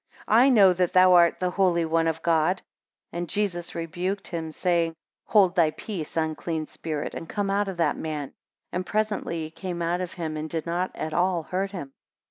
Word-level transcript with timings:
I 0.33 0.49
know 0.49 0.73
that 0.73 0.93
thou 0.93 1.13
art 1.13 1.39
the 1.39 1.51
Holy 1.51 1.85
One 1.85 2.07
of 2.07 2.23
God. 2.23 2.63
31 3.11 3.17
And 3.19 3.29
Jesus 3.29 3.75
rebuked 3.75 4.29
him, 4.29 4.51
saying, 4.51 4.95
Hold 5.25 5.53
thy 5.55 5.69
peace, 5.69 6.17
unclean 6.17 6.65
spirit, 6.65 7.13
and 7.13 7.29
come 7.29 7.51
out 7.51 7.67
of 7.67 7.77
the 7.77 7.93
man; 7.93 8.33
and 8.71 8.83
presently 8.83 9.43
he 9.43 9.51
came 9.51 9.79
out 9.83 10.01
of 10.01 10.13
him, 10.13 10.37
and 10.37 10.49
did 10.49 10.65
not 10.65 10.89
at 10.95 11.13
all 11.13 11.43
hurt 11.43 11.69
him. 11.69 11.93